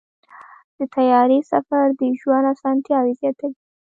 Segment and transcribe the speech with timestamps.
[0.77, 3.57] د طیارې سفر د ژوند اسانتیاوې زیاتوي.